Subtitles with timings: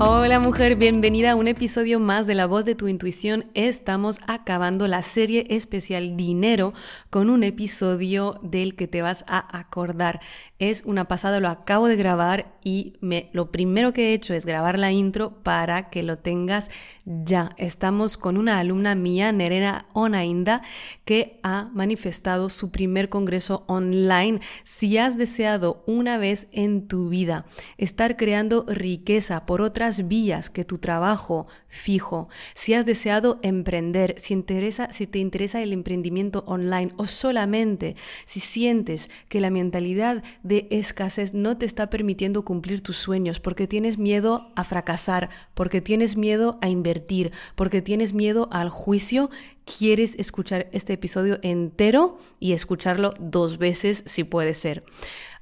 [0.00, 3.46] Hola mujer, bienvenida a un episodio más de La voz de tu intuición.
[3.54, 6.72] Estamos acabando la serie especial Dinero
[7.10, 10.20] con un episodio del que te vas a acordar.
[10.60, 14.46] Es una pasada, lo acabo de grabar y me, lo primero que he hecho es
[14.46, 16.70] grabar la intro para que lo tengas
[17.04, 17.50] ya.
[17.56, 20.62] Estamos con una alumna mía, Nerena Onainda,
[21.04, 24.38] que ha manifestado su primer congreso online.
[24.62, 27.46] Si has deseado una vez en tu vida
[27.78, 34.34] estar creando riqueza por otras vías que tu trabajo fijo, si has deseado emprender, si,
[34.34, 37.96] interesa, si te interesa el emprendimiento online o solamente
[38.26, 43.66] si sientes que la mentalidad de escasez no te está permitiendo cumplir tus sueños porque
[43.66, 49.30] tienes miedo a fracasar, porque tienes miedo a invertir, porque tienes miedo al juicio,
[49.64, 54.84] quieres escuchar este episodio entero y escucharlo dos veces si puede ser.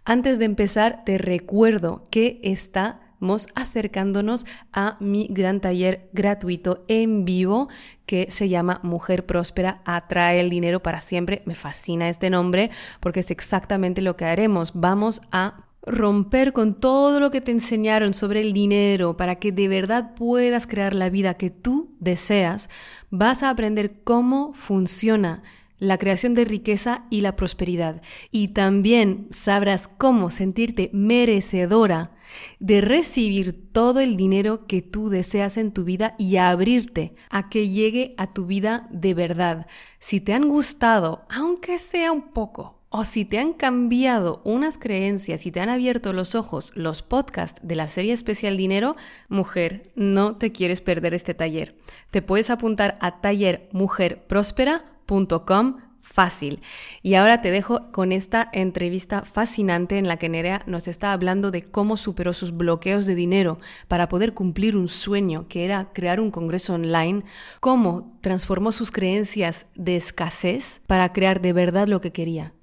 [0.05, 3.06] Antes de empezar, te recuerdo que está
[3.55, 7.69] acercándonos a mi gran taller gratuito en vivo
[8.07, 11.43] que se llama Mujer Próspera atrae el dinero para siempre.
[11.45, 14.73] Me fascina este nombre porque es exactamente lo que haremos.
[14.75, 19.69] Vamos a romper con todo lo que te enseñaron sobre el dinero para que de
[19.69, 22.69] verdad puedas crear la vida que tú deseas,
[23.11, 25.43] vas a aprender cómo funciona
[25.79, 28.03] la creación de riqueza y la prosperidad.
[28.31, 32.13] Y también sabrás cómo sentirte merecedora
[32.59, 37.69] de recibir todo el dinero que tú deseas en tu vida y abrirte a que
[37.69, 39.67] llegue a tu vida de verdad.
[39.99, 45.45] Si te han gustado, aunque sea un poco, o si te han cambiado unas creencias
[45.45, 48.97] y te han abierto los ojos los podcasts de la serie especial Dinero,
[49.29, 51.77] mujer, no te quieres perder este taller.
[52.11, 53.21] Te puedes apuntar a
[55.07, 55.87] tallermujerprospera.com
[56.17, 56.61] fácil.
[57.03, 61.51] Y ahora te dejo con esta entrevista fascinante en la que Nerea nos está hablando
[61.51, 66.21] de cómo superó sus bloqueos de dinero para poder cumplir un sueño que era crear
[66.21, 67.25] un congreso online,
[67.61, 72.55] cómo transformó sus creencias de escasez para crear de verdad lo que quería.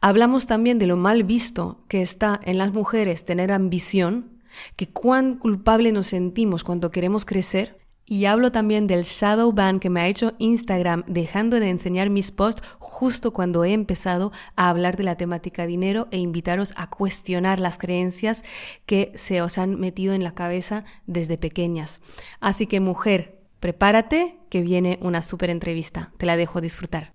[0.00, 4.38] Hablamos también de lo mal visto que está en las mujeres tener ambición,
[4.76, 7.79] que cuán culpable nos sentimos cuando queremos crecer
[8.10, 12.32] y hablo también del shadow ban que me ha hecho Instagram dejando de enseñar mis
[12.32, 17.60] posts justo cuando he empezado a hablar de la temática dinero e invitaros a cuestionar
[17.60, 18.42] las creencias
[18.84, 22.00] que se os han metido en la cabeza desde pequeñas.
[22.40, 26.10] Así que mujer, prepárate que viene una súper entrevista.
[26.18, 27.12] Te la dejo disfrutar.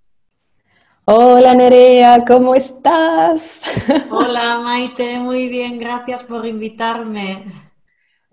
[1.03, 3.63] Hola Nerea, ¿cómo estás?
[4.09, 7.43] Hola Maite, muy bien, gracias por invitarme.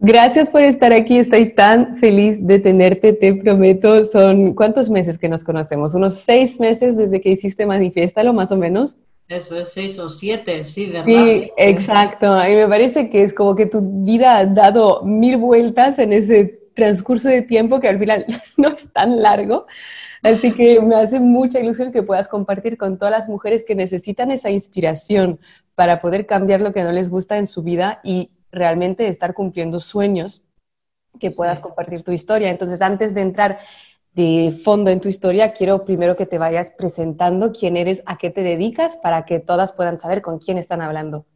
[0.05, 4.03] Gracias por estar aquí, estoy tan feliz de tenerte, te prometo.
[4.03, 8.57] Son cuántos meses que nos conocemos, unos seis meses desde que hiciste Manifiéstalo, más o
[8.57, 8.97] menos.
[9.29, 11.05] Eso es seis o siete, sí, ¿verdad?
[11.07, 12.33] Sí, exacto.
[12.33, 16.13] A mí me parece que es como que tu vida ha dado mil vueltas en
[16.13, 18.27] ese transcurso de tiempo que al final
[18.57, 19.67] no es tan largo.
[20.25, 24.33] Así que me hace mucha ilusión que puedas compartir con todas las mujeres que necesitan
[24.33, 25.39] esa inspiración
[25.77, 29.81] para poder cambiar lo que no les gusta en su vida y realmente estar cumpliendo
[29.81, 30.45] sueños,
[31.19, 32.51] que puedas compartir tu historia.
[32.51, 33.59] Entonces, antes de entrar
[34.15, 38.31] de fondo en tu historia, quiero primero que te vayas presentando quién eres, a qué
[38.31, 41.27] te dedicas, para que todas puedan saber con quién están hablando.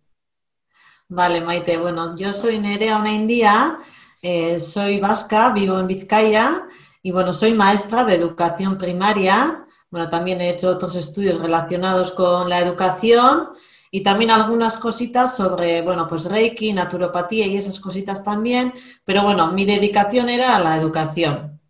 [1.09, 1.78] Vale, Maite.
[1.78, 3.78] Bueno, yo soy Nerea Una India,
[4.22, 6.66] eh, soy vasca, vivo en Vizcaya
[7.00, 9.65] y bueno, soy maestra de educación primaria.
[9.88, 13.50] Bueno, también he hecho otros estudios relacionados con la educación
[13.91, 18.73] y también algunas cositas sobre, bueno, pues Reiki, naturopatía y esas cositas también,
[19.05, 21.61] pero bueno, mi dedicación era a la educación.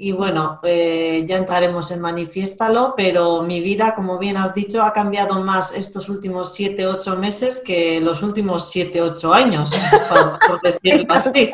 [0.00, 4.92] Y bueno, eh, ya entraremos en Manifiéstalo, pero mi vida, como bien has dicho, ha
[4.92, 9.72] cambiado más estos últimos 7, 8 meses que los últimos 7, 8 años,
[10.46, 11.50] por, decirlo así.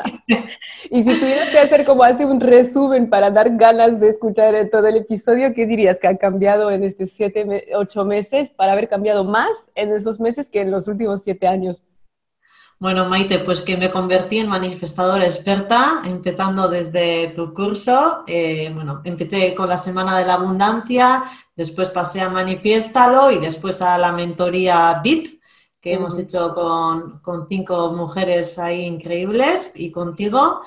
[0.90, 4.88] Y si tuvieras que hacer como así un resumen para dar ganas de escuchar todo
[4.88, 9.24] el episodio, ¿qué dirías que ha cambiado en estos 7, 8 meses para haber cambiado
[9.24, 11.80] más en esos meses que en los últimos 7 años?
[12.80, 18.24] Bueno, Maite, pues que me convertí en manifestadora experta, empezando desde tu curso.
[18.26, 21.22] Eh, bueno, empecé con la Semana de la Abundancia,
[21.54, 25.40] después pasé a Manifiéstalo y después a la mentoría VIP,
[25.80, 30.62] que hemos hecho con, con, cinco mujeres ahí increíbles y contigo.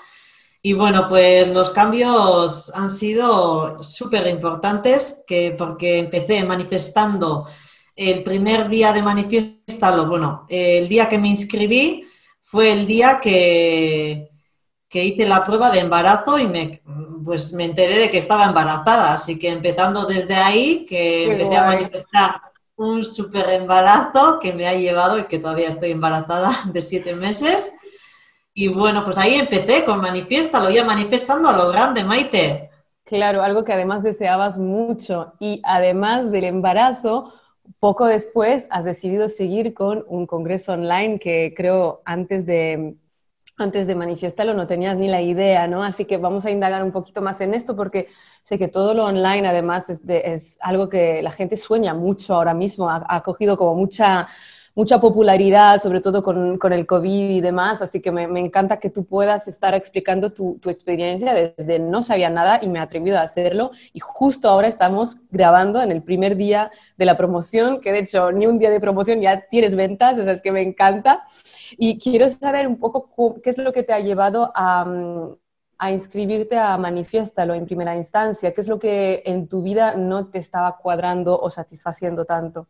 [0.61, 7.45] Y bueno, pues los cambios han sido súper importantes que porque empecé manifestando
[7.97, 12.05] el primer día de manifiestalo, bueno, el día que me inscribí
[12.41, 14.29] fue el día que,
[14.87, 16.81] que hice la prueba de embarazo y me,
[17.25, 21.63] pues me enteré de que estaba embarazada, así que empezando desde ahí, que empecé a
[21.65, 22.41] manifestar
[22.75, 27.73] un súper embarazo que me ha llevado y que todavía estoy embarazada de siete meses.
[28.53, 32.69] Y bueno, pues ahí empecé con Manifiesta, ya manifestando a lo grande, Maite.
[33.03, 35.33] Claro, algo que además deseabas mucho.
[35.39, 37.33] Y además del embarazo,
[37.79, 42.95] poco después has decidido seguir con un congreso online que creo antes de,
[43.57, 45.83] antes de manifestarlo no tenías ni la idea, ¿no?
[45.83, 48.07] Así que vamos a indagar un poquito más en esto porque
[48.43, 52.89] sé que todo lo online además es, algo que la gente sueña mucho ahora mismo,
[52.89, 54.27] ha cogido como mucha
[54.77, 58.79] mucha popularidad, sobre todo con, con, el COVID y demás, así que me, me encanta
[58.79, 62.81] que tú puedas estar explicando tu, tu, experiencia desde no sabía nada y me he
[62.83, 67.81] atrevido a hacerlo y justo ahora estamos grabando en el primer día de la promoción,
[67.81, 70.51] que de hecho ni un día de promoción ya tienes ventas, o sea, es que
[70.51, 71.23] me encanta
[71.71, 74.85] y quiero saber un poco qué es lo que te ha llevado a
[75.79, 78.51] a inscribirte a Manifiéstalo en primera instancia?
[78.53, 82.67] ¿Qué es lo que en tu vida no te estaba cuadrando o satisfaciendo tanto?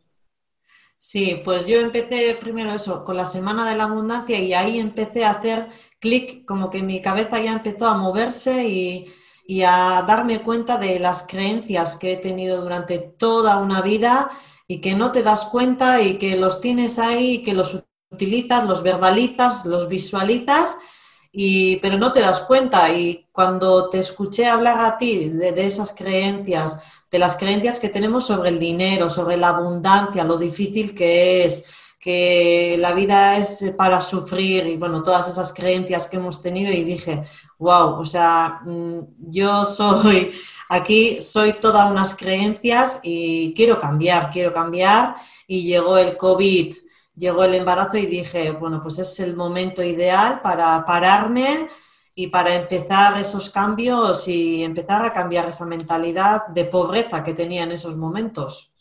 [1.00, 5.24] Sí, pues yo empecé primero eso, con la Semana de la Abundancia y ahí empecé
[5.24, 5.68] a hacer
[6.00, 9.06] clic, como que mi cabeza ya empezó a moverse y,
[9.46, 14.28] y a darme cuenta de las creencias que he tenido durante toda una vida
[14.66, 18.64] y que no te das cuenta y que los tienes ahí, y que los utilizas,
[18.66, 20.76] los verbalizas, los visualizas
[21.32, 22.92] y, pero no te das cuenta.
[22.92, 28.26] Y cuando te escuché hablar a ti de, esas creencias, de las creencias que tenemos
[28.26, 34.00] sobre el dinero, sobre la abundancia, lo difícil que es, que la vida es para
[34.00, 37.22] sufrir y bueno, todas esas creencias que hemos tenido y dije,
[37.60, 38.98] wow, o sea, mm,
[39.30, 40.32] yo soy,
[40.68, 45.14] aquí soy todas unas creencias y quiero cambiar, quiero cambiar
[45.46, 46.74] y llegó el COVID
[47.14, 51.68] llegó el embarazo y dije, bueno, pues es el momento ideal para pararme
[52.18, 57.62] y para empezar esos cambios y empezar a cambiar esa mentalidad de pobreza que tenía
[57.62, 58.72] en esos momentos.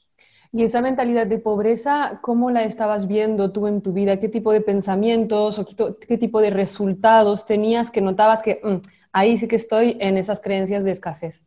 [0.52, 4.20] Y esa mentalidad de pobreza, ¿cómo la estabas viendo tú en tu vida?
[4.20, 5.66] ¿Qué tipo de pensamientos o
[6.00, 8.78] qué, tipo de resultados tenías que notabas que mm,
[9.12, 11.44] ahí sí que estoy en esas creencias de escasez?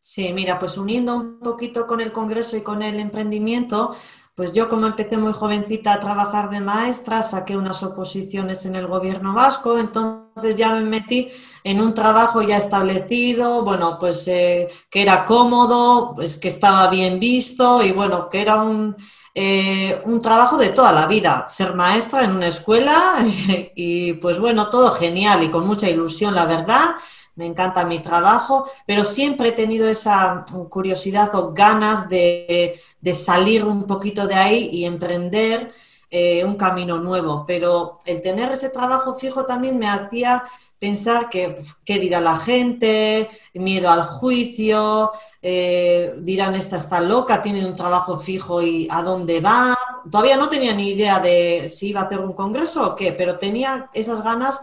[0.00, 3.94] Sí, mira, pues uniendo un poquito con el Congreso y con el emprendimiento,
[4.40, 8.86] pues yo como empecé muy jovencita a trabajar de maestra, saqué unas oposiciones en el
[8.86, 11.28] gobierno vasco, entonces ya me metí
[11.62, 17.20] en un trabajo ya establecido, bueno, pues eh, que era cómodo, pues que estaba bien
[17.20, 18.96] visto y bueno, que era un,
[19.34, 23.18] eh, un trabajo de toda la vida, ser maestra en una escuela
[23.76, 26.94] y pues bueno, todo genial y con mucha ilusión, la verdad
[27.36, 32.78] me encanta mi trabajo, pero siempre he tenido esa curiosidad o ganas de,
[33.14, 35.72] salir un poquito de ahí y emprender
[36.10, 37.44] eh, un camino nuevo.
[37.46, 40.42] Pero el tener ese trabajo fijo también me hacía
[40.78, 45.12] pensar que qué dirá la gente, miedo al juicio,
[45.42, 49.78] eh, dirán esta está loca, tiene un trabajo fijo y a dónde va.
[50.10, 53.38] Todavía no tenía ni idea de si iba a hacer un congreso o qué, pero
[53.38, 54.60] tenía esas ganas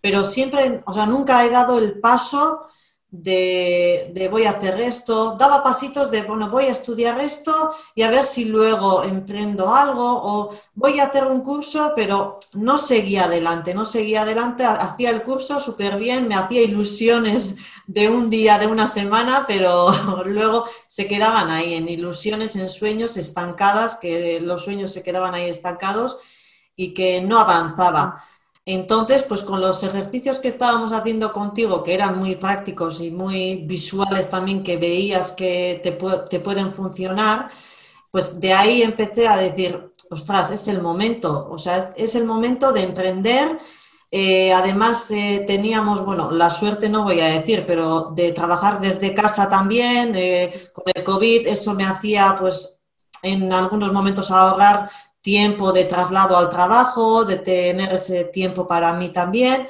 [0.00, 2.66] pero siempre, o sea, nunca he dado el paso
[3.10, 8.10] de, voy a hacer esto, daba pasitos de, bueno, voy a estudiar esto y a
[8.10, 13.72] ver si luego emprendo algo o voy a hacer un curso, pero no seguía adelante,
[13.74, 17.56] no seguía adelante, hacía el curso súper bien, me hacía ilusiones
[17.86, 19.90] de un día, de una semana, pero
[20.26, 25.48] luego se quedaban ahí en ilusiones, en sueños estancadas, que los sueños se quedaban ahí
[25.48, 26.18] estancados
[26.76, 28.22] y que no avanzaba.
[28.70, 33.56] Entonces, pues con los ejercicios que estábamos haciendo contigo, que eran muy prácticos y muy
[33.64, 35.92] visuales también, que veías que te,
[36.38, 37.48] pueden funcionar,
[38.10, 42.70] pues de ahí empecé a decir, ostras, es el momento, o sea, es, el momento
[42.72, 43.58] de emprender.
[44.10, 49.14] Eh, además, eh, teníamos, bueno, la suerte no voy a decir, pero de trabajar desde
[49.14, 52.80] casa también, eh, con el COVID, eso me hacía, pues,
[53.22, 54.90] en algunos momentos ahorrar
[55.28, 59.66] tiempo de traslado al trabajo, de tener ese tiempo para mí también.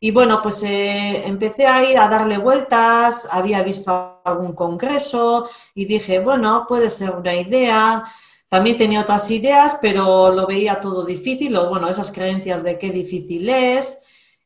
[0.00, 5.84] Y bueno, pues eh, empecé a ir a darle vueltas, había visto algún congreso y
[5.84, 8.02] dije, bueno, puede ser una idea.
[8.48, 12.90] También tenía otras ideas, pero lo veía todo difícil, o bueno, esas creencias de qué
[12.90, 13.98] difícil es.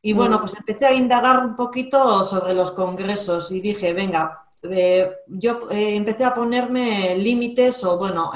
[0.03, 0.41] Y bueno, mm.
[0.41, 5.97] pues empecé a indagar un poquito sobre los congresos y dije, venga, eh, yo eh,
[5.97, 8.33] empecé a ponerme límites o, bueno,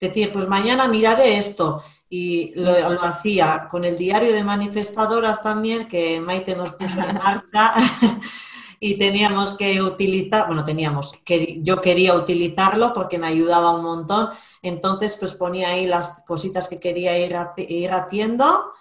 [0.00, 1.82] decir, pues mañana miraré esto.
[2.08, 7.74] Y lo, hacía con el diario de manifestadoras también, que Maite nos puso en marcha.
[8.84, 14.28] y teníamos que utilizar, bueno, teníamos, que yo quería utilizarlo porque me ayudaba un montón,
[14.60, 17.32] entonces pues ponía ahí las cositas que quería ir,
[17.68, 18.72] ir haciendo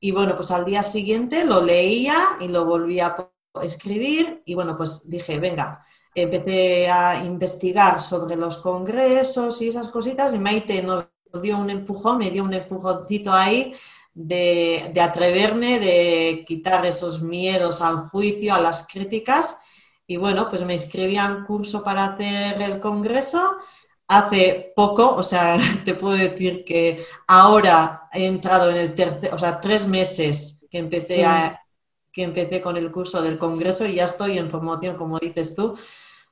[0.00, 3.14] y bueno, pues al día siguiente lo leía y lo volvía
[3.54, 9.88] a escribir y bueno, pues dije, venga, empecé a investigar sobre los congresos y esas
[9.88, 11.06] cositas y Maite nos
[11.42, 13.74] dio un empujón, me dio un empujoncito ahí
[14.14, 19.56] de, atreverme, de quitar esos miedos al juicio, a las críticas.
[20.06, 23.56] Y bueno, pues me inscribí a un curso para hacer el congreso
[24.08, 29.38] hace poco, o sea, te puedo decir que ahora he entrado en el tercer, o
[29.38, 31.61] sea, tres meses que empecé, a,
[32.12, 35.74] que empecé con el curso del congreso y ya estoy en promoción, como dices tú.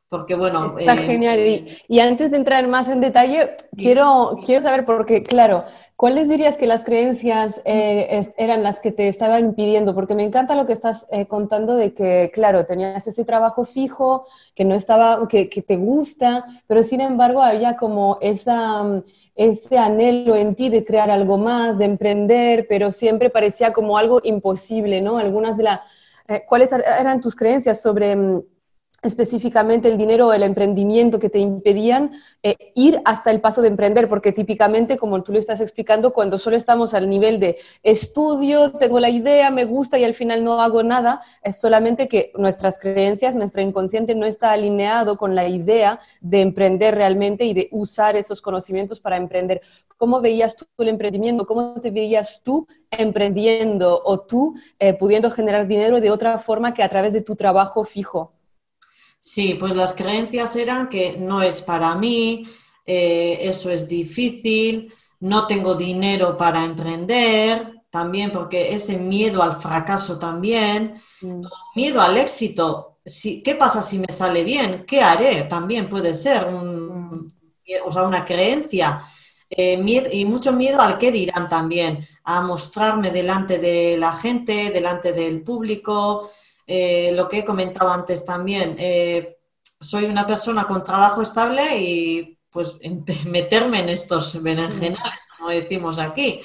[0.08, 0.76] Porque bueno.
[0.76, 1.38] Está eh, genial.
[1.88, 5.64] Y, antes de entrar más en detalle, quiero, quiero saber, porque claro,
[6.00, 9.95] ¿Cuáles dirías que las creencias eh, eran las que te estaban impidiendo?
[9.95, 14.25] Porque me encanta lo que estás eh, contando de que, claro, tenías ese trabajo fijo,
[14.54, 19.02] que no estaba, que, te gusta, pero sin embargo había como esa,
[19.35, 24.23] ese anhelo en ti de crear algo más, de emprender, pero siempre parecía como algo
[24.25, 25.19] imposible, ¿no?
[25.19, 25.80] Algunas de las...
[26.28, 28.42] Eh, ¿Cuáles er-, eran tus creencias sobre mm,
[29.02, 33.69] específicamente el dinero o el emprendimiento que te impedían eh, ir hasta el paso de
[33.69, 38.73] emprender, porque típicamente, como tú lo estás explicando, cuando solo estamos al nivel de estudio,
[38.73, 42.78] tengo la idea, me gusta y al final no hago nada, es solamente que nuestras
[42.78, 48.16] creencias, nuestro inconsciente no está alineado con la idea de emprender realmente y de usar
[48.16, 49.62] esos conocimientos para emprender.
[49.97, 51.47] ¿Cómo veías tú el emprendimiento?
[51.47, 56.83] ¿Cómo te veías tú emprendiendo o tú eh, pudiendo generar dinero de otra forma que
[56.83, 58.33] a través de tu trabajo fijo?
[59.21, 62.49] Sí, pues las creencias eran que no es para mí,
[62.87, 70.19] eh, eso es difícil, no tengo dinero para emprender, también porque ese miedo al fracaso
[70.19, 71.43] también, mm.
[71.77, 72.99] miedo al éxito,
[73.45, 74.85] ¿qué pasa si me sale bien?
[74.87, 75.43] ¿Qué haré?
[75.43, 77.29] También puede ser un, mm.
[77.85, 79.03] o sea, una creencia.
[79.50, 85.12] Eh, y mucho miedo al qué dirán también, a mostrarme delante de la gente, delante
[85.12, 86.31] del público,
[86.73, 89.39] eh, lo que he comentado antes también, eh,
[89.81, 92.79] soy una persona con trabajo estable y pues
[93.27, 96.41] meterme en estos berenjenales, como decimos aquí.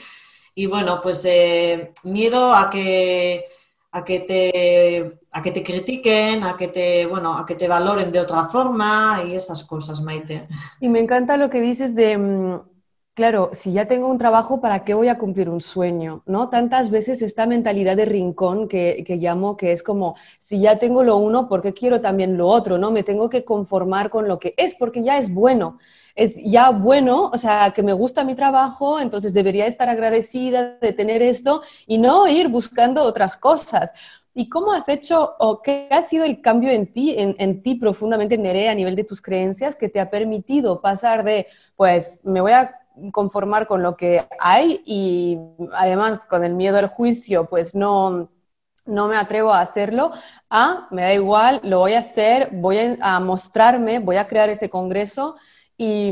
[0.56, 3.46] Y bueno, pues eh, miedo a que,
[3.92, 8.12] a, que te, a que te critiquen, a que te, bueno, a que te valoren
[8.12, 10.48] de otra forma y esas cosas, Maite.
[10.82, 12.62] Y me encanta lo que dices de mm,
[13.16, 16.22] Claro, si ya tengo un trabajo, ¿para qué voy a cumplir un sueño?
[16.26, 16.50] ¿No?
[16.50, 21.16] Tantas veces esta mentalidad de rincón que, llamo, que es como, si ya tengo lo
[21.16, 22.78] uno, ¿por qué quiero también lo otro?
[22.78, 22.92] ¿No?
[22.92, 25.78] Me tengo que conformar con lo que es, porque ya es bueno.
[26.14, 30.92] Es ya bueno, o sea, que me gusta mi trabajo, entonces debería estar agradecida de
[30.92, 33.94] tener esto y no ir buscando otras cosas.
[34.34, 37.76] ¿Y cómo has hecho o qué ha sido el cambio en ti, en, en, ti
[37.76, 42.42] profundamente, Nerea, a nivel de tus creencias, que te ha permitido pasar de, pues, me
[42.42, 45.38] voy a conformar con lo que hay y
[45.74, 48.30] además con el miedo al juicio, pues no,
[48.86, 50.12] no me atrevo a hacerlo,
[50.50, 54.70] a, me da igual, lo voy a hacer, voy a, mostrarme, voy a crear ese
[54.70, 55.36] congreso
[55.78, 56.12] y,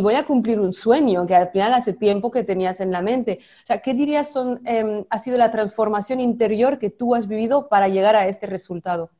[0.00, 3.40] voy a cumplir un sueño que al final hace tiempo que tenías en la mente.
[3.62, 7.68] O sea, ¿qué dirías son, em, ha sido la transformación interior que tú has vivido
[7.68, 9.10] para llegar a este resultado?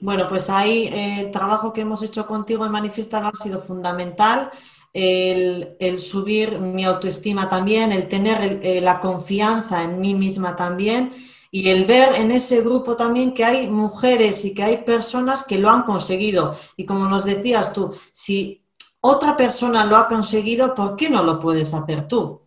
[0.00, 4.50] Bueno, pues ahí eh, el trabajo que hemos hecho contigo en Manifestar ha sido fundamental
[4.94, 11.10] el, subir mi autoestima también, el tener eh, la confianza en mí misma también
[11.50, 15.58] y el ver en ese grupo también que hay mujeres y que hay personas que
[15.58, 16.56] lo han conseguido.
[16.76, 18.64] Y como nos decías tú, si
[19.00, 22.43] otra persona lo ha conseguido, ¿por qué no lo puedes hacer tú?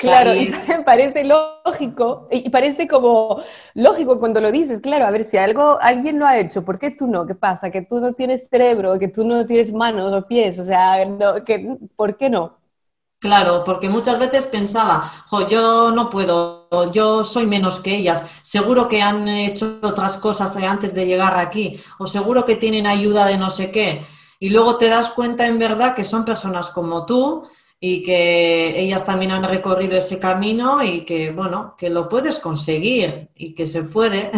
[0.00, 0.50] Claro, y
[0.86, 3.42] parece lógico, y parece como
[3.74, 6.90] lógico cuando lo dices, claro, a ver, si algo alguien lo ha hecho, ¿por qué
[6.90, 7.26] tú no?
[7.26, 7.70] ¿Qué pasa?
[7.70, 11.06] Que tú no tienes cerebro, que tú no tienes manos o pies, o sea,
[11.44, 12.56] que, ¿por qué no?
[13.18, 18.88] Claro, porque muchas veces pensaba, jo, yo no puedo, yo soy menos que ellas, seguro
[18.88, 23.36] que han hecho otras cosas antes de llegar aquí, o seguro que tienen ayuda de
[23.36, 24.02] no sé qué.
[24.38, 27.46] Y luego te das cuenta en verdad que son personas como tú,
[27.80, 33.30] y que ellas también han recorrido ese camino y que, bueno, que lo puedes conseguir
[33.34, 34.30] y que se puede.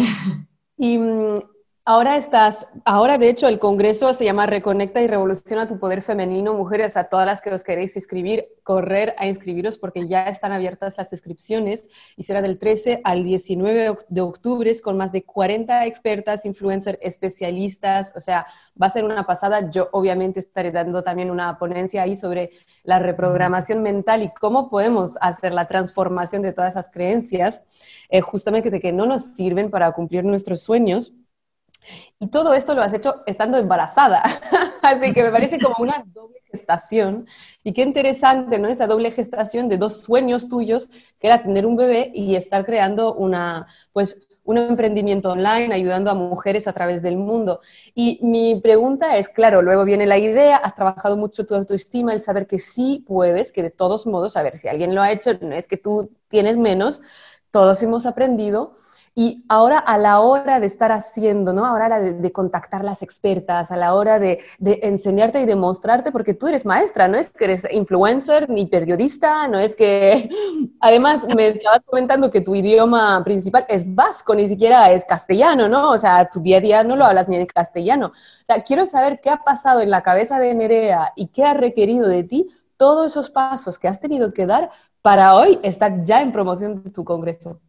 [1.85, 6.53] Ahora estás, ahora de hecho el congreso se llama Reconecta y Revoluciona tu Poder Femenino.
[6.53, 10.97] Mujeres, a todas las que os queréis inscribir, correr a inscribiros porque ya están abiertas
[10.97, 16.45] las inscripciones y será del 13 al 19 de octubre con más de 40 expertas,
[16.45, 18.13] influencers, especialistas.
[18.15, 18.47] O sea,
[18.81, 19.69] va a ser una pasada.
[19.69, 22.51] Yo obviamente estaré dando también una ponencia ahí sobre
[22.83, 27.61] la reprogramación mental y cómo podemos hacer la transformación de todas esas creencias,
[28.07, 31.13] eh, justamente de que no nos sirven para cumplir nuestros sueños
[32.19, 34.23] y todo esto lo has hecho estando embarazada.
[34.81, 37.27] Así que me parece como una doble gestación.
[37.63, 38.67] Y qué interesante, ¿no?
[38.67, 40.87] Esa doble gestación de dos sueños tuyos,
[41.19, 46.15] que era tener un bebé y estar creando una, pues, un emprendimiento online, ayudando a
[46.15, 47.61] mujeres a través del mundo.
[47.95, 52.21] Y mi pregunta es, claro, luego viene la idea, has trabajado mucho tu autoestima, el
[52.21, 55.33] saber que sí puedes, que de todos modos, a ver, si alguien lo ha hecho,
[55.41, 57.01] no es que tú tienes menos,
[57.51, 58.73] todos hemos aprendido.
[59.15, 61.65] Y ahora a la hora de estar haciendo, ¿no?
[61.65, 66.33] Ahora de, de contactar las expertas, a la hora de, de, enseñarte y demostrarte, porque
[66.33, 70.29] tú eres maestra, no es que eres influencer ni periodista, no es que...
[70.79, 75.91] Además, me estabas comentando que tu idioma principal es vasco, ni siquiera es castellano, ¿no?
[75.91, 78.07] O sea, tu día a día no lo hablas ni en castellano.
[78.07, 81.53] O sea, quiero saber qué ha pasado en la cabeza de Nerea y qué ha
[81.53, 86.21] requerido de ti todos esos pasos que has tenido que dar para hoy estar ya
[86.21, 87.59] en promoción de tu congreso.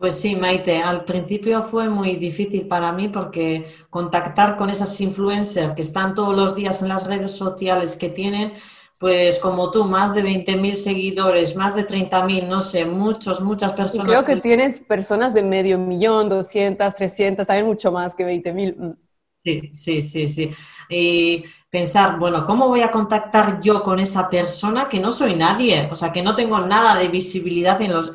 [0.00, 5.74] Pues sí, Maite, al principio fue muy difícil para mí porque contactar con esas influencers
[5.74, 8.54] que están todos los días en las redes sociales, que tienen,
[8.96, 14.06] pues como tú, más de 20.000 seguidores, más de 30.000, no sé, muchos, muchas personas.
[14.06, 18.96] creo que, tienes personas de medio millón, 200, 300, también mucho más que 20.000.
[19.42, 20.50] Sí, sí, sí, sí.
[21.70, 25.88] Pensar, bueno, ¿cómo voy a contactar yo con esa persona que no soy nadie?
[25.92, 28.10] O sea, que no tengo nada de visibilidad en los,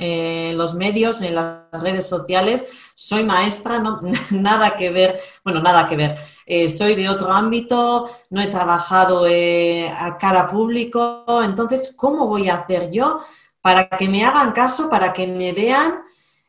[0.57, 2.65] los medios, en las redes sociales.
[2.95, 4.01] Soy maestra, no,
[4.31, 6.17] nada que ver, bueno, nada que ver.
[6.45, 11.25] Eh, soy de otro ámbito, no he trabajado eh, a cara público.
[11.43, 13.19] Entonces, ¿cómo voy a hacer yo
[13.61, 16.01] para que me hagan caso, para que me vean?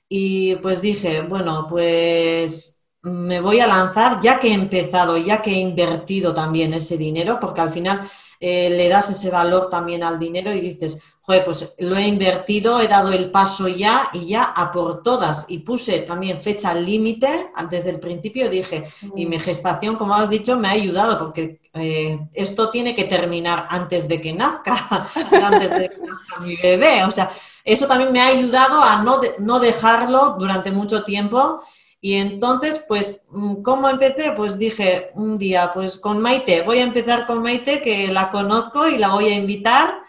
[0.09, 2.76] Y pues dije, bueno, pues
[3.07, 7.39] me voy a lanzar ya que he empezado, ya que he invertido también ese dinero,
[7.41, 8.01] porque al final
[8.41, 12.81] eh, le das ese valor también al dinero y dices, joder, pues lo he invertido,
[12.81, 15.47] he dado el paso ya y ya a por todas.
[15.49, 18.85] Y puse también fecha límite, desde el principio dije,
[19.15, 23.69] y mi gestación, como has dicho, me ha ayudado porque eh, esto tiene que terminar
[23.71, 25.09] antes de que nazca,
[25.43, 27.05] antes de que nazca mi bebé.
[27.05, 27.31] O sea,
[27.65, 31.63] eso también me ha ayudado a no, no dejarlo durante mucho tiempo
[32.07, 34.31] y entonces, pues, mm, ¿cómo empecé?
[34.37, 38.87] Pues dije un día, pues con Maite, voy a empezar con Maite, que la conozco
[38.87, 40.03] y la voy a invitar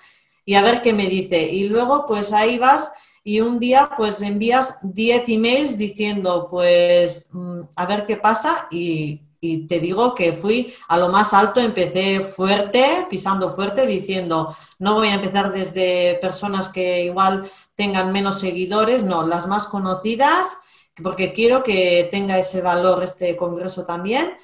[0.45, 1.41] y a ver qué me dice.
[1.41, 7.61] Y luego, pues ahí vas y un día, pues envías 10 emails diciendo, pues, mm,
[7.75, 12.19] a ver qué pasa y, y te digo que fui a lo más alto, empecé
[12.21, 19.03] fuerte, pisando fuerte, diciendo, no voy a empezar desde personas que igual tengan menos seguidores,
[19.03, 20.59] no, las más conocidas
[21.03, 24.37] porque quiero que tenga ese valor este congreso también.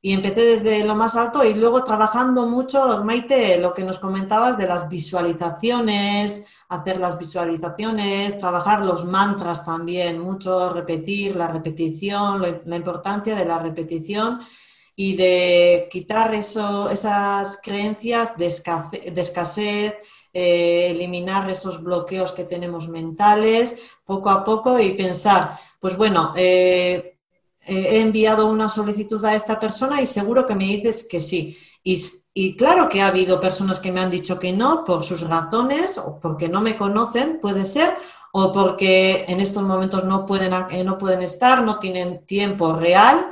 [0.00, 4.58] Y empecé desde lo más alto y luego trabajando mucho, Maite, lo que nos comentabas
[4.58, 12.76] de las visualizaciones, hacer las visualizaciones, trabajar los mantras también, mucho repetir, la repetición, la
[12.76, 14.40] importancia de la repetición
[14.94, 19.94] y de quitar eso, esas creencias de escasez,
[20.34, 27.16] eh, eliminar esos bloqueos que tenemos mentales poco a poco y pensar, pues bueno, eh,
[27.66, 31.56] he enviado una solicitud a esta persona y seguro que me dices que sí.
[31.84, 35.98] Y, claro que ha habido personas que me han dicho que no por sus razones
[35.98, 37.94] o porque no me conocen, puede ser,
[38.32, 43.28] o porque en estos momentos no pueden, eh, no pueden estar, no tienen tiempo real.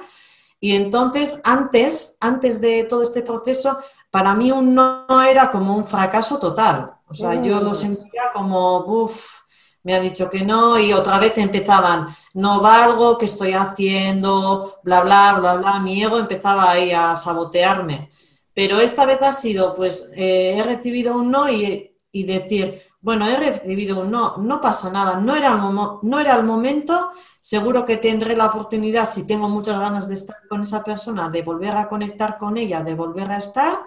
[0.61, 3.79] Y entonces, antes, antes de todo este proceso,
[4.13, 6.95] para mí un no era como un fracaso total.
[7.09, 7.75] O sea, yo lo mm.
[7.75, 9.41] sentía como, uff,
[9.85, 14.81] me ha dicho que no y otra vez empezaban, no valgo, ¿qué estoy haciendo?
[14.83, 15.81] Bla, bla, bla, bla.
[15.81, 18.11] Mi ego empezaba ahí a sabotearme.
[18.53, 23.27] Pero esta vez ha sido, pues, eh, he recibido un no y, y, decir, bueno,
[23.27, 25.61] he recibido un no, no pasa nada, no era, el
[26.03, 30.37] no era el momento, seguro que tendré la oportunidad, si tengo muchas ganas de estar
[30.49, 33.87] con esa persona, de volver a conectar con ella, de volver a estar.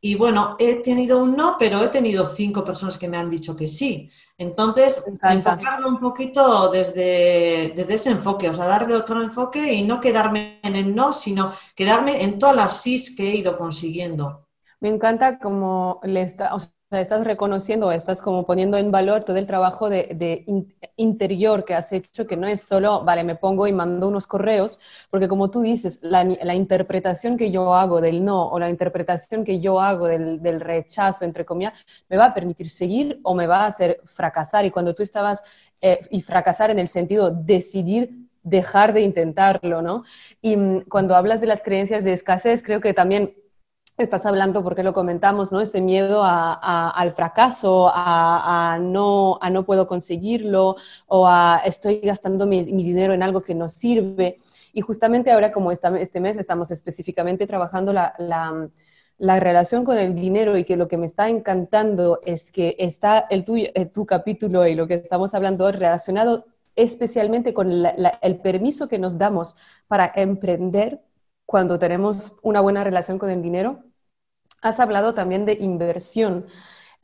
[0.00, 3.56] Y bueno, he tenido un no, pero he tenido cinco personas que me han dicho
[3.56, 4.10] que sí.
[4.36, 10.00] Entonces, enfocarlo un poquito desde, desde ese enfoque, o sea, darle otro enfoque y no
[10.00, 14.46] quedarme en el no, sino quedarme en todas las sí que he ido consiguiendo.
[14.78, 19.46] Me encanta como le está, sea, estás reconociendo, estás como poniendo en valor todo el
[19.46, 20.44] trabajo de,
[20.96, 24.78] interior que has hecho, que no es solo, vale, me pongo y mando unos correos,
[25.10, 26.22] porque como tú dices, la,
[26.54, 31.44] interpretación que yo hago del no o la interpretación que yo hago del, rechazo, entre
[31.44, 31.74] comillas,
[32.08, 34.64] me va a permitir seguir o me va a hacer fracasar.
[34.64, 35.42] Y cuando tú estabas,
[35.80, 40.04] eh, y fracasar en el sentido decidir dejar de intentarlo, ¿no?
[40.40, 43.34] Y mm, cuando hablas de las creencias de escasez, creo que también
[43.96, 45.60] estás hablando, porque lo comentamos, ¿no?
[45.60, 50.76] Ese miedo al fracaso, a, no, puedo conseguirlo
[51.06, 54.36] o a estoy gastando mi, dinero en algo que no sirve.
[54.72, 58.14] Y justamente ahora, como este mes estamos específicamente trabajando la,
[59.18, 63.26] la, relación con el dinero y que lo que me está encantando es que está
[63.30, 68.88] el tuyo, eh, tu capítulo y lo que estamos hablando relacionado especialmente con el permiso
[68.88, 69.54] que nos damos
[69.86, 71.00] para emprender
[71.46, 73.84] cuando tenemos una buena relación con el dinero.
[74.62, 76.46] Has hablado también de inversión.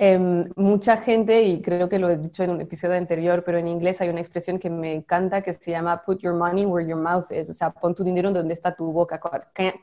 [0.03, 3.69] Em, mucha gente, y creo que lo he dicho en un episodio anterior, pero en
[3.69, 6.99] inglés hay una expresión que me encanta que se llama put your money where your
[6.99, 9.21] mouth is, o sea, pon tu dinero donde está tu boca.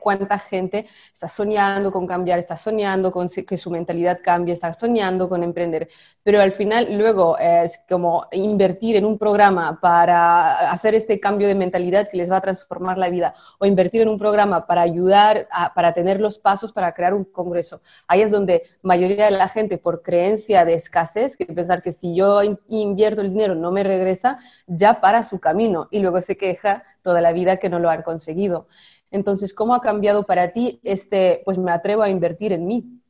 [0.00, 5.28] ¿Cuánta gente está soñando con cambiar, está soñando con que su mentalidad cambie, está soñando
[5.28, 5.88] con emprender?
[6.24, 11.54] Pero al final luego es como invertir en un programa para hacer este cambio de
[11.54, 15.46] mentalidad que les va a transformar la vida, o invertir en un programa para ayudar,
[15.76, 17.82] para tener los pasos para crear un congreso.
[18.08, 22.14] Ahí es donde mayoría de la gente, por creencia de escasez, que pensar que si
[22.14, 26.82] yo invierto el dinero no me regresa, ya para su camino y luego se queja
[27.02, 28.68] toda la vida que no lo han conseguido.
[29.10, 33.02] Entonces, ¿cómo ha cambiado para ti este, pues me atrevo a invertir en mí?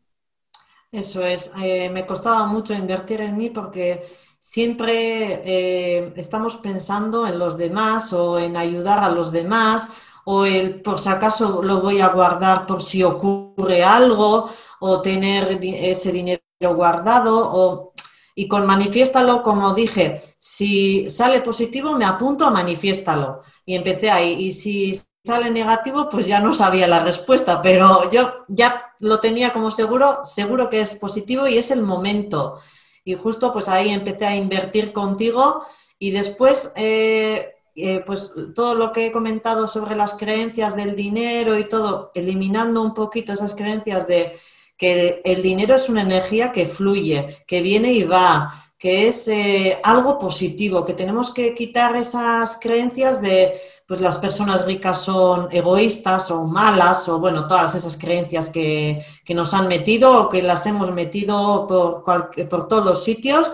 [0.90, 4.02] Eso es, eh, me costaba mucho invertir en mí porque
[4.40, 9.88] siempre eh, estamos pensando en los demás o en ayudar a los demás
[10.24, 15.60] o el por si acaso lo voy a guardar por si ocurre algo o tener
[15.62, 17.92] ese dinero guardado o,
[18.34, 23.42] y con manifiéstalo, como dije, si sale positivo me apunto a manifiéstalo.
[23.64, 24.32] Y empecé ahí.
[24.32, 29.52] Y si sale negativo pues ya no sabía la respuesta, pero yo ya lo tenía
[29.52, 32.58] como seguro, seguro que es positivo y es el momento.
[33.04, 35.62] Y justo pues ahí empecé a invertir contigo
[35.98, 41.58] y después eh, eh, pues todo lo que he comentado sobre las creencias del dinero
[41.58, 44.36] y todo, eliminando un poquito esas creencias de
[44.78, 49.80] que el dinero es una energía que fluye, que viene y va, que es eh,
[49.82, 53.52] algo positivo, que tenemos que quitar esas creencias de,
[53.86, 59.02] pues las personas ricas son egoístas o malas, o bueno, todas esas creencias que,
[59.34, 62.04] nos han metido o que las hemos metido por,
[62.48, 63.50] por todos los sitios.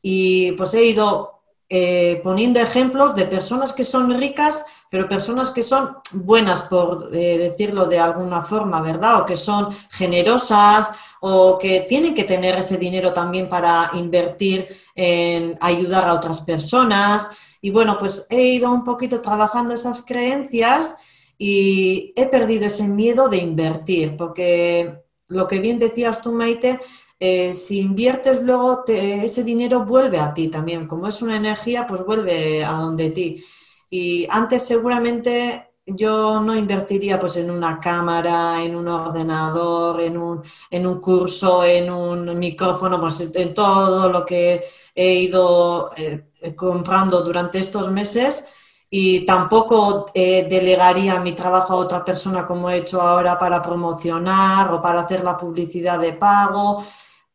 [0.00, 1.31] Y pues he ido
[1.74, 7.38] eh, poniendo ejemplos de personas que son ricas, pero personas que son buenas, por eh,
[7.38, 9.22] decirlo de alguna forma, ¿verdad?
[9.22, 10.90] O que son generosas
[11.22, 17.30] o que tienen que tener ese dinero también para invertir en ayudar a otras personas.
[17.62, 20.96] Y bueno, pues he ido un poquito trabajando esas creencias
[21.38, 26.80] y he perdido ese miedo de invertir, porque lo que bien decías tú, Maite,
[27.24, 30.88] eh, si inviertes luego ese dinero vuelve a ti también.
[30.88, 33.44] Como es una energía, pues vuelve a donde ti.
[33.88, 40.42] Y antes seguramente yo no invertiría pues en una cámara, en un ordenador, en un,
[40.68, 44.60] en un curso, en un micrófono, pues en todo lo que
[44.92, 48.44] he ido eh, comprando durante estos meses
[48.90, 54.72] y tampoco eh, delegaría mi trabajo a otra persona como he hecho ahora para promocionar
[54.72, 56.82] o para hacer la publicidad de pago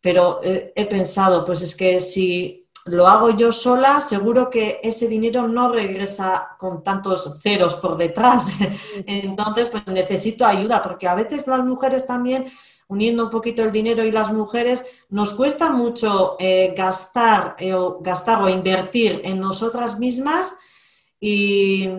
[0.07, 5.49] pero he, pensado, pues es que si lo hago yo sola, seguro que ese dinero
[5.49, 8.47] no regresa con tantos ceros por detrás.
[9.05, 12.45] Entonces, pues necesito ayuda, porque a veces las mujeres también,
[12.87, 17.99] uniendo un poquito el dinero y las mujeres, nos cuesta mucho eh, gastar, eh, o
[17.99, 20.55] gastar o invertir en nosotras mismas
[21.19, 21.89] y,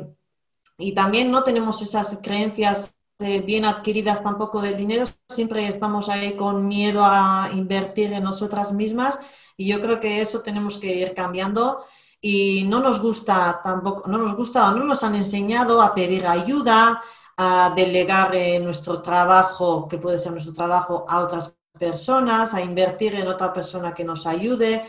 [0.78, 6.36] y también no tenemos esas creencias eh, bien adquiridas tampoco del dinero, siempre estamos ahí
[6.36, 9.18] con miedo a invertir en nosotras mismas
[9.56, 11.84] y yo creo que eso tenemos que ir cambiando
[12.20, 16.26] y no nos gusta tampoco, no nos gusta o no nos han enseñado a pedir
[16.26, 17.02] ayuda,
[17.36, 23.28] a delegar nuestro trabajo, que puede ser nuestro trabajo, a otras personas, a invertir en
[23.28, 24.82] otra persona que nos ayude.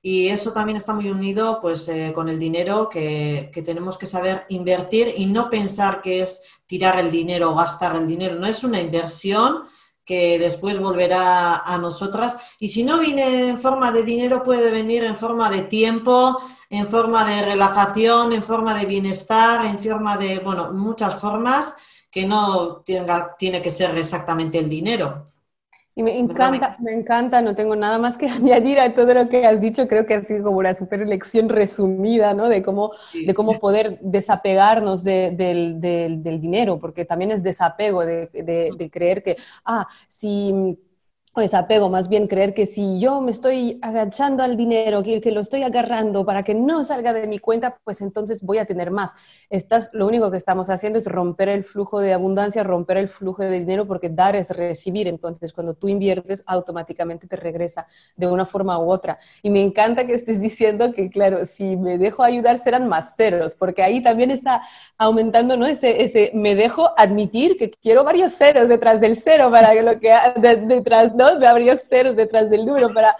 [0.00, 4.46] Y eso también está muy unido pues, eh, con el dinero que, tenemos que saber
[4.48, 8.36] invertir y no pensar que es tirar el dinero o gastar el dinero.
[8.36, 9.64] No es una inversión
[10.04, 12.54] que después volverá a nosotras.
[12.60, 16.38] Y si no viene en forma de dinero, puede venir en forma de tiempo,
[16.70, 21.74] en forma de relajación, en forma de bienestar, en forma de, bueno, muchas formas
[22.10, 25.26] que no tenga, tiene que ser exactamente el dinero.
[25.98, 29.44] Y me encanta, me encanta, no tengo nada más que añadir a todo lo que
[29.44, 32.48] has dicho, creo que ha sido como una super lección resumida, ¿no?
[32.48, 35.36] De cómo, de cómo poder desapegarnos del,
[35.80, 40.78] del, dinero, porque también es desapego de, de, de creer que, ah, si
[41.40, 45.40] desapego, más bien creer que si yo me estoy agachando al dinero, que, que lo
[45.40, 49.12] estoy agarrando para que no salga de mi cuenta, pues entonces voy a tener más.
[49.50, 53.42] Estás, lo único que estamos haciendo es romper el flujo de abundancia, romper el flujo
[53.42, 55.08] de dinero, porque dar es recibir.
[55.08, 59.18] Entonces, cuando tú inviertes, automáticamente te regresa de una forma u otra.
[59.42, 63.54] Y me encanta que estés diciendo que, claro, si me dejo ayudar serán más ceros,
[63.54, 64.62] porque ahí también está
[64.96, 65.66] aumentando, ¿no?
[65.66, 69.98] Ese, ese me dejo admitir que quiero varios ceros detrás del cero para que lo
[69.98, 71.27] que detrás, ¿no?
[71.36, 73.16] Me habría ceros detrás del número para...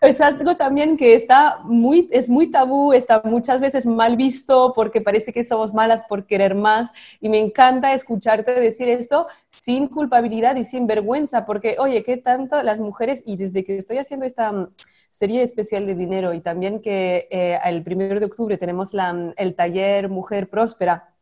[0.00, 5.00] Es algo también que está muy, es muy tabú, está muchas veces mal visto porque
[5.00, 6.90] parece que somos malas por querer más.
[7.20, 12.62] Y me encanta escucharte decir esto sin culpabilidad y sin vergüenza porque, oye, qué tanto
[12.62, 14.68] las mujeres, y desde que estoy haciendo esta mm,
[15.10, 19.56] serie especial de dinero y también que eh, el primero de octubre tenemos la, el
[19.56, 21.12] taller Mujer Próspera,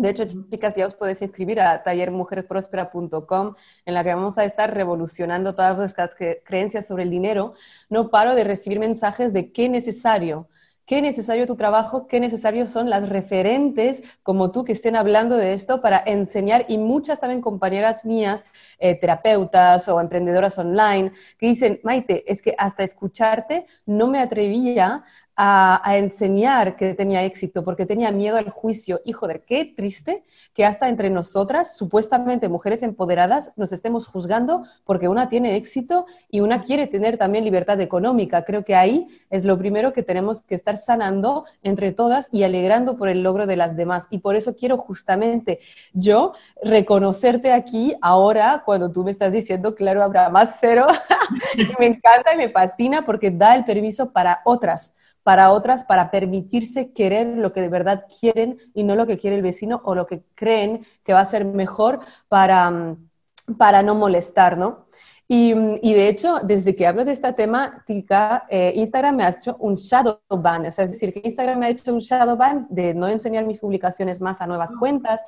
[0.00, 4.72] de hecho, chicas, ya os podéis inscribir a tallermujerprospera.com, en la que vamos a estar
[4.72, 6.10] revolucionando todas vuestras
[6.44, 7.52] creencias sobre el dinero.
[7.90, 10.48] No paro de recibir mensajes de qué necesario,
[10.86, 15.52] qué necesario tu trabajo, qué necesarios son las referentes como tú que estén hablando de
[15.52, 18.44] esto para enseñar y muchas también compañeras mías,
[18.78, 25.04] eh, terapeutas o emprendedoras online, que dicen, Maite, es que hasta escucharte no me atrevía
[25.42, 29.00] a, enseñar que tenía éxito porque tenía miedo al juicio.
[29.06, 30.22] Y joder, qué triste
[30.52, 36.40] que hasta entre nosotras, supuestamente mujeres empoderadas, nos estemos juzgando porque una tiene éxito y
[36.40, 38.44] una quiere tener también libertad económica.
[38.44, 42.98] Creo que ahí es lo primero que tenemos que estar sanando entre todas y alegrando
[42.98, 44.08] por el logro de las demás.
[44.10, 45.60] Y por eso quiero justamente
[45.94, 50.86] yo reconocerte aquí ahora cuando tú me estás diciendo, claro, habrá más cero.
[51.78, 54.94] me encanta y me fascina porque da el permiso para otras
[55.30, 59.36] para otras para permitirse querer lo que de verdad quieren y no lo que quiere
[59.36, 63.08] el vecino o lo que creen que va a ser mejor para, mm,
[63.56, 64.86] para no molestar, ¿no?
[65.28, 69.28] Y, mm, y, de hecho, desde que hablo de esta temática, eh, Instagram me ha
[69.28, 72.36] hecho un shadow ban, o sea, es decir, que Instagram me ha hecho un shadow
[72.36, 75.20] ban de no enseñar mis publicaciones más a nuevas cuentas,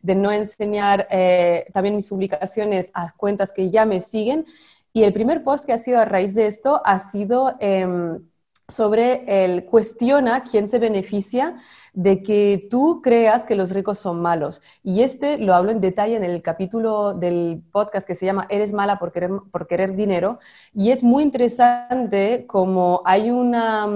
[0.00, 4.46] de no enseñar eh, también mis publicaciones a cuentas que ya me siguen.
[4.94, 7.56] Y el primer post que ha sido a raíz de esto ha sido...
[7.60, 8.29] Em,
[8.70, 11.56] sobre el cuestiona quién se beneficia
[11.92, 14.62] de que tú creas que los ricos son malos.
[14.82, 18.72] Y este lo hablo en detalle en el capítulo del podcast que se llama Eres
[18.72, 20.38] mala por querer, por querer dinero.
[20.72, 23.86] Y es muy interesante como hay una...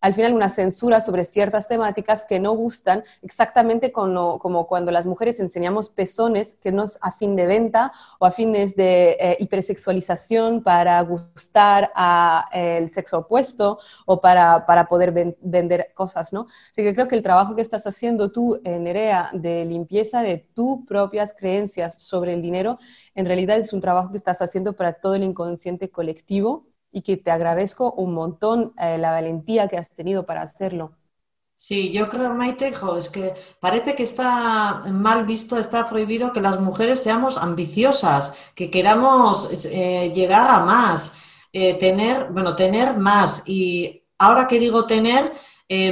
[0.00, 5.40] Al final una censura sobre ciertas temáticas que no gustan, exactamente como, cuando las mujeres
[5.40, 10.62] enseñamos pezones que no es a fin de venta o a fines de eh, hipersexualización
[10.62, 16.46] para gustar al el sexo opuesto o para, para poder vender cosas, ¿no?
[16.70, 20.86] Así que creo que el trabajo que estás haciendo tú, Nerea, de limpieza de tus
[20.86, 22.78] propias creencias sobre el dinero,
[23.14, 27.16] en realidad es un trabajo que estás haciendo para todo el inconsciente colectivo y que
[27.16, 30.92] te agradezco un montón eh, la valentía que has tenido para hacerlo.
[31.54, 36.58] Sí, yo creo, Maite, es que parece que está mal visto, está prohibido que las
[36.58, 41.12] mujeres seamos ambiciosas, que queramos eh, llegar a más,
[41.52, 43.42] eh, tener, bueno, tener más.
[43.44, 45.32] Y ahora que digo tener,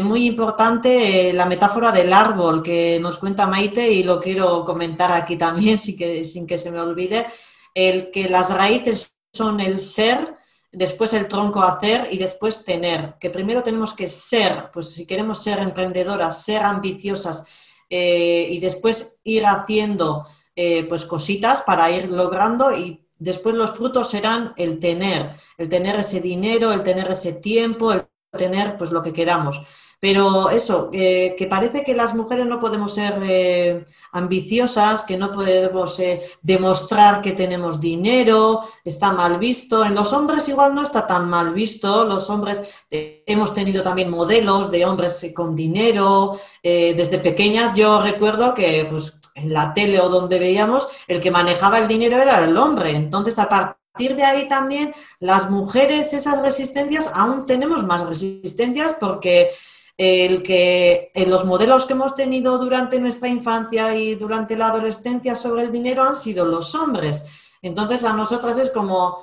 [0.03, 5.37] muy importante la metáfora del árbol que nos cuenta Maite y lo quiero comentar aquí
[5.37, 7.27] también, sin que, sin que se me olvide,
[7.75, 10.35] el que las raíces son el ser,
[10.73, 15.43] después el tronco hacer y después tener, que primero tenemos que ser, pues si queremos
[15.43, 17.45] ser emprendedoras, ser ambiciosas
[17.91, 24.11] eh, y después ir haciendo eh, pues cositas para ir logrando y después los frutos
[24.11, 29.03] serán el tener, el tener ese dinero, el tener ese tiempo, el tener pues lo
[29.03, 29.61] que queramos.
[30.01, 35.99] Pero eso, que parece que las mujeres no podemos ser eh, ambiciosas, que no podemos
[35.99, 39.85] eh, demostrar que tenemos dinero, está mal visto.
[39.85, 42.05] En los hombres igual no está tan mal visto.
[42.05, 46.39] Los hombres eh, hemos tenido también modelos de hombres con dinero.
[46.63, 51.79] desde pequeñas yo recuerdo que pues, en la tele o donde veíamos, el que manejaba
[51.79, 52.91] el dinero era el hombre.
[52.91, 59.51] Entonces, a partir de ahí también las mujeres esas resistencias, aún tenemos más resistencias porque
[59.99, 65.35] el que en los modelos que hemos tenido durante nuestra infancia y durante la adolescencia
[65.35, 67.25] sobre el dinero han sido los hombres.
[67.61, 69.19] Entonces a nosotras es como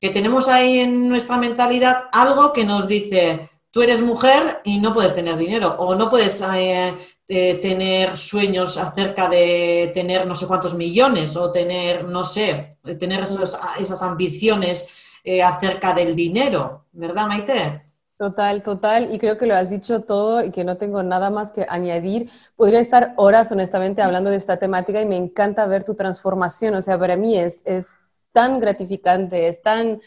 [0.00, 4.94] que tenemos ahí en nuestra mentalidad algo que nos dice, tú eres mujer y no
[4.94, 10.74] puedes tener dinero o no puedes eh, tener sueños acerca de tener no sé cuántos
[10.74, 14.86] millones o tener, no sé, tener esas ambiciones
[15.24, 17.91] eh, acerca del dinero, ¿verdad, Maite?
[18.22, 19.12] Total, total.
[19.12, 22.30] Y creo que lo has dicho todo y que no tengo nada más que añadir.
[22.54, 26.76] Podría estar horas, honestamente, hablando de esta temática y me encanta ver tu transformación.
[26.76, 27.88] O sea, para mí es, es
[28.30, 30.00] tan gratificante, es tan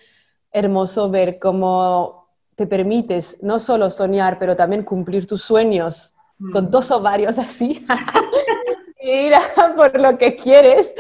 [0.54, 6.14] hermoso ver cómo te permites no solo soñar, pero también cumplir tus sueños
[6.54, 6.70] con mm.
[6.70, 7.86] dos ovarios así.
[9.02, 9.34] ir
[9.76, 10.96] por lo que quieres.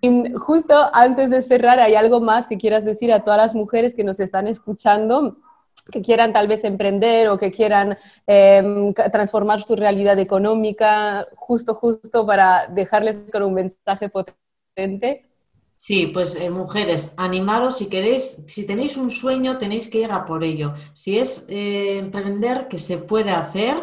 [0.00, 3.96] Y justo antes de cerrar, ¿hay algo más que quieras decir a todas las mujeres
[3.96, 5.38] que nos están escuchando?
[5.90, 12.24] Que quieran tal vez emprender o que quieran em, transformar su realidad económica, justo, justo
[12.26, 15.28] para dejarles con un mensaje potente.
[15.74, 20.24] Sí, pues eh, mujeres, animaros si queréis, si tenéis un sueño, tenéis que ir a
[20.24, 20.74] por ello.
[20.94, 23.76] Si es eh, emprender, que se puede hacer,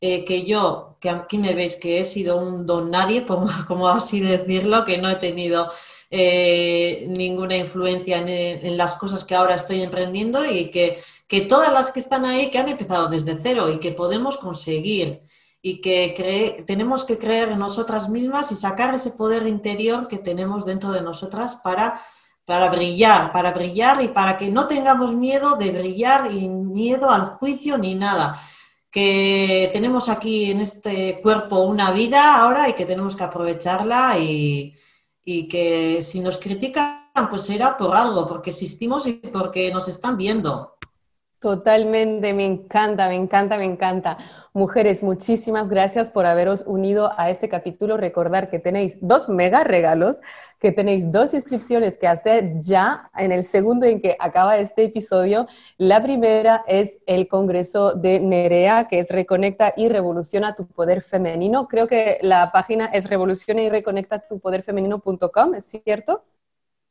[0.00, 3.26] eh, que yo, que aquí me veis que he sido un don nadie,
[3.66, 5.70] como, así decirlo, que no he tenido
[6.10, 12.00] ninguna influencia en, las cosas que ahora estoy emprendiendo y que, que todas las que
[12.00, 15.22] están ahí, que han empezado desde cero y que podemos conseguir
[15.60, 20.64] y que tenemos que creer en nosotras mismas y sacar ese poder interior que tenemos
[20.64, 22.00] dentro de nosotras para,
[22.44, 27.26] para brillar, para brillar y para que no tengamos miedo de brillar y miedo al
[27.36, 28.40] juicio ni nada.
[28.90, 34.74] Que tenemos aquí en este cuerpo una vida ahora y que tenemos que aprovecharla y,
[35.30, 40.16] y que si nos critican, pues será por algo, porque existimos y porque nos están
[40.16, 40.77] viendo.
[41.40, 44.18] Totalmente, me encanta, me encanta, me encanta.
[44.54, 47.96] Mujeres, muchísimas gracias por haberos unido a este capítulo.
[47.96, 50.20] Recordar que tenéis dos mega regalos,
[50.58, 55.46] que tenéis dos inscripciones que hacer ya en el segundo en que acaba este episodio.
[55.76, 61.68] La primera es el Congreso de Nerea, que es Reconecta y Revoluciona tu Poder Femenino.
[61.68, 66.24] Creo que la página es revoluciona y reconecta tu poder femenino.com, ¿es cierto?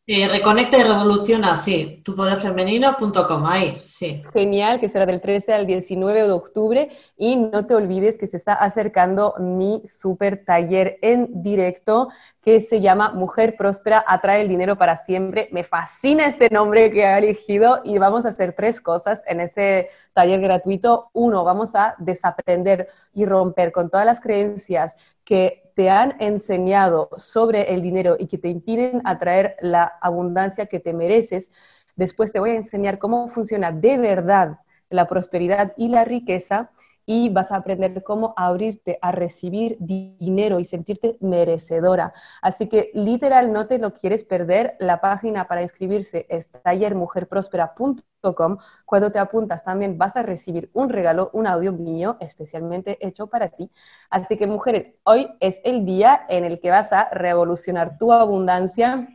[0.10, 4.24] Reconecta y revoluciona, sí, tupoderfemenino.com, ahí, sí.
[4.32, 8.38] Genial, que será del 13 al 19 de octubre y no te olvides que se
[8.38, 12.08] está acercando mi super taller en directo
[12.42, 15.50] que se llama Mujer Próspera atrae el dinero para siempre.
[15.52, 19.90] Me fascina este nombre que ha elegido y vamos a hacer tres cosas en ese
[20.14, 21.10] taller gratuito.
[21.12, 27.76] Uno, vamos a desaprender y romper con todas las creencias que te han enseñado sobre
[27.76, 31.52] el dinero y que te impiden atraer la abundancia que te mereces.
[31.96, 34.58] Después te voy a enseñar cómo funciona de verdad
[34.90, 36.72] la prosperidad y la riqueza
[37.10, 42.14] y vas a aprender cómo abrirte a recibir dinero y sentirte merecedora.
[42.42, 44.76] Así que literal no te lo quieres perder.
[44.80, 48.58] La página para inscribirse es tallermujerprospera.com.
[48.86, 53.48] Cuando te apuntas también vas a recibir un regalo, un audio mío especialmente hecho para
[53.50, 53.72] ti.
[54.10, 59.08] Así que mujeres, hoy es el día en el que vas a revolucionar tu abundancia.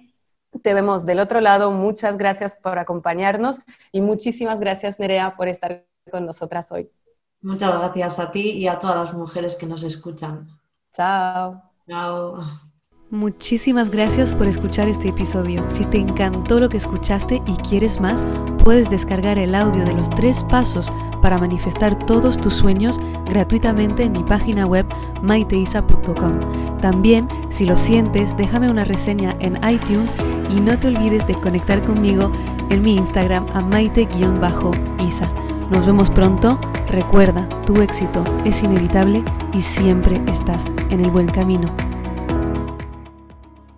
[0.62, 1.70] Te vemos del otro lado.
[1.72, 3.60] Muchas gracias por acompañarnos
[3.92, 6.90] y muchísimas gracias Nerea por estar con nosotras hoy.
[7.42, 10.48] Muchas gracias a ti y a todas las mujeres que nos escuchan.
[10.94, 11.62] Chao.
[11.88, 12.38] Chao.
[13.10, 15.62] Muchísimas gracias por escuchar este episodio.
[15.68, 18.24] Si te encantó lo que escuchaste y quieres más,
[18.62, 24.12] puedes descargar el audio de los tres pasos para manifestar todos tus sueños gratuitamente en
[24.12, 24.86] mi página web
[25.22, 26.80] maiteisa.com.
[26.80, 30.14] También, si lo sientes, déjame una reseña en iTunes
[30.54, 32.30] y no te olvides de conectar conmigo
[32.70, 35.28] en mi Instagram a maite-isa.
[35.70, 36.60] Nos vemos pronto.
[36.90, 41.68] Recuerda, tu éxito es inevitable y siempre estás en el buen camino.